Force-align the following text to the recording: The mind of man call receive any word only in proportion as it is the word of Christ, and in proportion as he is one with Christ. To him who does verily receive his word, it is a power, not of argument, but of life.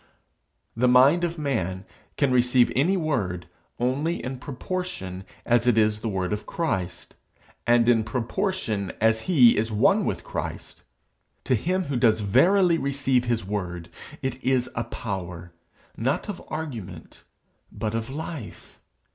The 0.75 0.87
mind 0.87 1.23
of 1.23 1.37
man 1.37 1.85
call 2.17 2.29
receive 2.29 2.71
any 2.75 2.97
word 2.97 3.47
only 3.79 4.15
in 4.23 4.39
proportion 4.39 5.25
as 5.45 5.67
it 5.67 5.77
is 5.77 5.99
the 5.99 6.09
word 6.09 6.33
of 6.33 6.47
Christ, 6.47 7.13
and 7.67 7.87
in 7.87 8.03
proportion 8.03 8.91
as 8.99 9.21
he 9.29 9.55
is 9.55 9.71
one 9.71 10.03
with 10.03 10.23
Christ. 10.23 10.81
To 11.43 11.53
him 11.53 11.83
who 11.83 11.97
does 11.97 12.21
verily 12.21 12.79
receive 12.79 13.25
his 13.25 13.45
word, 13.45 13.89
it 14.23 14.43
is 14.43 14.71
a 14.73 14.85
power, 14.85 15.53
not 15.95 16.27
of 16.27 16.41
argument, 16.49 17.23
but 17.71 17.93
of 17.93 18.09
life. 18.09 18.79